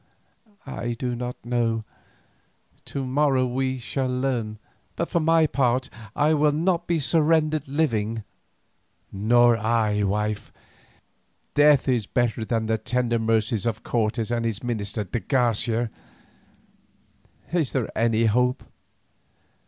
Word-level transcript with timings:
"I 0.65 0.93
do 0.93 1.15
not 1.15 1.35
know; 1.45 1.83
to 2.85 3.05
morrow 3.05 3.45
we 3.45 3.77
shall 3.77 4.07
learn, 4.09 4.57
but 4.95 5.11
for 5.11 5.19
my 5.19 5.45
part 5.45 5.91
I 6.15 6.33
will 6.33 6.51
not 6.53 6.87
be 6.87 6.97
surrendered 6.97 7.67
living." 7.67 8.23
"Nor 9.11 9.59
I, 9.59 10.01
wife. 10.01 10.51
Death 11.53 11.87
is 11.87 12.07
better 12.07 12.43
than 12.43 12.65
the 12.65 12.79
tender 12.79 13.19
mercies 13.19 13.67
of 13.67 13.83
Cortes 13.83 14.31
and 14.31 14.43
his 14.43 14.63
minister, 14.63 15.03
de 15.03 15.19
Garcia. 15.19 15.91
Is 17.53 17.71
there 17.71 17.95
any 17.95 18.25
hope?" 18.25 18.63